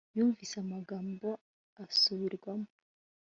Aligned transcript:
Yumvise 0.17 0.55
amagambo 0.63 1.27
asubirwamo 1.83 2.69